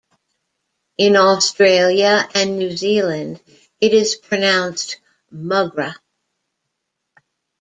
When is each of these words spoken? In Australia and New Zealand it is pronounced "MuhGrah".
In 0.97 1.15
Australia 1.15 2.27
and 2.33 2.57
New 2.57 2.75
Zealand 2.75 3.39
it 3.79 3.93
is 3.93 4.15
pronounced 4.15 4.97
"MuhGrah". 5.31 5.93